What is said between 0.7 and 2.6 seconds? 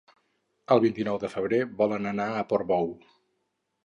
El vint-i-nou de febrer volen anar a